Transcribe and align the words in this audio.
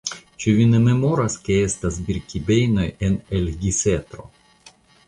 Ĉu 0.43 0.53
vi 0.59 0.63
ne 0.69 0.79
memoras, 0.85 1.35
ke 1.49 1.59
estas 1.67 2.01
Birkibejnoj 2.09 2.89
en 3.11 3.21
Elgisetro? 3.43 4.31